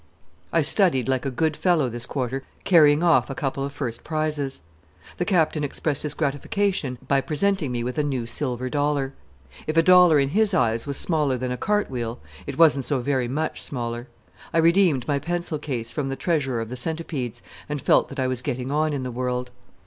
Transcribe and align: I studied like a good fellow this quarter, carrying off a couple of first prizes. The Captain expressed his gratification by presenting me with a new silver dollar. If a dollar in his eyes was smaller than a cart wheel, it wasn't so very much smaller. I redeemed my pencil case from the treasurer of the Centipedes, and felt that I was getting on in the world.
I 0.51 0.63
studied 0.63 1.07
like 1.07 1.27
a 1.27 1.29
good 1.29 1.55
fellow 1.55 1.87
this 1.87 2.07
quarter, 2.07 2.41
carrying 2.63 3.03
off 3.03 3.29
a 3.29 3.35
couple 3.35 3.63
of 3.63 3.71
first 3.71 4.03
prizes. 4.03 4.63
The 5.17 5.25
Captain 5.25 5.63
expressed 5.63 6.01
his 6.01 6.15
gratification 6.15 6.97
by 7.07 7.21
presenting 7.21 7.71
me 7.71 7.83
with 7.83 7.99
a 7.99 8.03
new 8.03 8.25
silver 8.25 8.67
dollar. 8.67 9.13
If 9.67 9.77
a 9.77 9.83
dollar 9.83 10.17
in 10.17 10.29
his 10.29 10.55
eyes 10.55 10.87
was 10.87 10.97
smaller 10.97 11.37
than 11.37 11.51
a 11.51 11.55
cart 11.55 11.87
wheel, 11.91 12.19
it 12.47 12.57
wasn't 12.57 12.85
so 12.85 12.99
very 12.99 13.27
much 13.27 13.61
smaller. 13.61 14.07
I 14.51 14.57
redeemed 14.57 15.07
my 15.07 15.19
pencil 15.19 15.59
case 15.59 15.91
from 15.91 16.09
the 16.09 16.15
treasurer 16.15 16.61
of 16.61 16.69
the 16.69 16.75
Centipedes, 16.75 17.43
and 17.69 17.79
felt 17.79 18.07
that 18.09 18.19
I 18.19 18.25
was 18.25 18.41
getting 18.41 18.71
on 18.71 18.93
in 18.93 19.03
the 19.03 19.11
world. 19.11 19.51